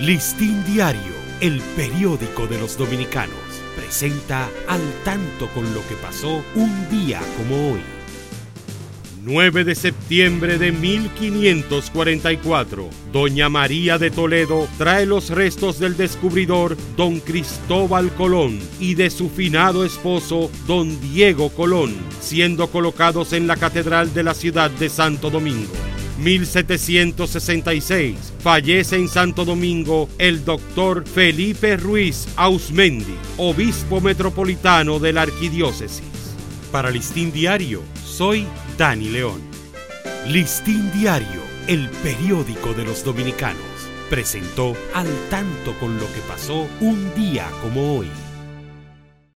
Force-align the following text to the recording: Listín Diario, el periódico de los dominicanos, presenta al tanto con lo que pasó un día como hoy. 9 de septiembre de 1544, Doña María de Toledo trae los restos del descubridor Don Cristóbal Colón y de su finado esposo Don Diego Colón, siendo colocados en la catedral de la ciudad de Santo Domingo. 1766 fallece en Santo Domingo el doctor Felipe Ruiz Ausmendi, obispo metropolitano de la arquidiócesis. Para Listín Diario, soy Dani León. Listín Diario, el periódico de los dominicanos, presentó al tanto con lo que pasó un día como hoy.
Listín 0.00 0.64
Diario, 0.66 1.14
el 1.40 1.60
periódico 1.74 2.46
de 2.46 2.58
los 2.58 2.76
dominicanos, 2.76 3.34
presenta 3.74 4.50
al 4.68 4.82
tanto 5.04 5.48
con 5.54 5.64
lo 5.72 5.80
que 5.88 5.94
pasó 5.94 6.44
un 6.54 6.90
día 6.90 7.22
como 7.38 7.72
hoy. 7.72 7.80
9 9.24 9.64
de 9.64 9.74
septiembre 9.74 10.58
de 10.58 10.70
1544, 10.70 12.90
Doña 13.10 13.48
María 13.48 13.96
de 13.96 14.10
Toledo 14.10 14.68
trae 14.76 15.06
los 15.06 15.30
restos 15.30 15.78
del 15.78 15.96
descubridor 15.96 16.76
Don 16.94 17.20
Cristóbal 17.20 18.12
Colón 18.12 18.60
y 18.78 18.96
de 18.96 19.08
su 19.08 19.30
finado 19.30 19.86
esposo 19.86 20.50
Don 20.66 21.00
Diego 21.00 21.48
Colón, 21.48 21.96
siendo 22.20 22.66
colocados 22.66 23.32
en 23.32 23.46
la 23.46 23.56
catedral 23.56 24.12
de 24.12 24.24
la 24.24 24.34
ciudad 24.34 24.70
de 24.70 24.90
Santo 24.90 25.30
Domingo. 25.30 25.72
1766 26.18 28.16
fallece 28.40 28.96
en 28.96 29.08
Santo 29.08 29.44
Domingo 29.44 30.08
el 30.18 30.44
doctor 30.44 31.06
Felipe 31.06 31.76
Ruiz 31.76 32.26
Ausmendi, 32.36 33.16
obispo 33.36 34.00
metropolitano 34.00 34.98
de 34.98 35.12
la 35.12 35.22
arquidiócesis. 35.22 36.02
Para 36.72 36.90
Listín 36.90 37.32
Diario, 37.32 37.82
soy 38.04 38.46
Dani 38.78 39.08
León. 39.08 39.40
Listín 40.28 40.90
Diario, 40.92 41.42
el 41.66 41.88
periódico 42.02 42.72
de 42.72 42.84
los 42.84 43.04
dominicanos, 43.04 43.60
presentó 44.08 44.74
al 44.94 45.08
tanto 45.30 45.72
con 45.78 45.98
lo 45.98 46.06
que 46.12 46.20
pasó 46.28 46.66
un 46.80 47.14
día 47.14 47.46
como 47.62 47.98
hoy. 47.98 48.08